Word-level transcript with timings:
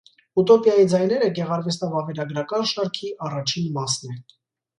«Ուտոպիայի 0.43 0.85
ձայները» 0.93 1.27
գեղարվեստավավերագրական 1.39 2.67
շարքի 2.73 3.13
առաջին 3.29 3.71
մասն 3.79 4.17
է։ 4.19 4.21